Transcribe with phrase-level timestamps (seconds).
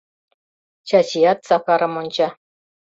[0.87, 2.27] Чачият Сакарым онча.